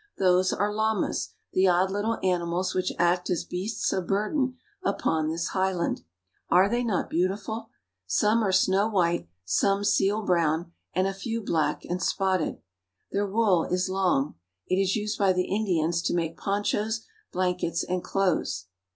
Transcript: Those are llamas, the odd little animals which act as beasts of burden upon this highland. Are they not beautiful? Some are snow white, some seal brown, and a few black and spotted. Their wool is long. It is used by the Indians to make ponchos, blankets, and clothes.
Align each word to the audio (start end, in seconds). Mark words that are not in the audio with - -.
Those 0.17 0.51
are 0.51 0.73
llamas, 0.73 1.35
the 1.53 1.67
odd 1.67 1.91
little 1.91 2.17
animals 2.23 2.73
which 2.73 2.91
act 2.97 3.29
as 3.29 3.43
beasts 3.43 3.93
of 3.93 4.07
burden 4.07 4.57
upon 4.83 5.29
this 5.29 5.49
highland. 5.49 6.01
Are 6.49 6.67
they 6.67 6.83
not 6.83 7.07
beautiful? 7.07 7.69
Some 8.07 8.43
are 8.43 8.51
snow 8.51 8.87
white, 8.89 9.29
some 9.45 9.83
seal 9.83 10.23
brown, 10.23 10.71
and 10.95 11.05
a 11.05 11.13
few 11.13 11.39
black 11.43 11.85
and 11.85 12.01
spotted. 12.01 12.63
Their 13.11 13.27
wool 13.27 13.65
is 13.65 13.89
long. 13.89 14.33
It 14.65 14.81
is 14.81 14.95
used 14.95 15.19
by 15.19 15.33
the 15.33 15.45
Indians 15.45 16.01
to 16.01 16.15
make 16.15 16.35
ponchos, 16.35 17.05
blankets, 17.31 17.83
and 17.83 18.03
clothes. 18.03 18.65